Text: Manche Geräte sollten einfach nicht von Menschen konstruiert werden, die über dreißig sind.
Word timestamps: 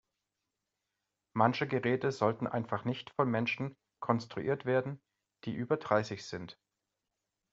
Manche 1.37 1.67
Geräte 1.67 2.11
sollten 2.11 2.47
einfach 2.47 2.85
nicht 2.85 3.11
von 3.11 3.29
Menschen 3.29 3.77
konstruiert 4.01 4.65
werden, 4.65 4.99
die 5.45 5.53
über 5.53 5.77
dreißig 5.77 6.25
sind. 6.25 6.57